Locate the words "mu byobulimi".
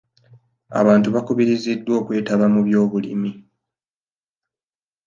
2.53-3.31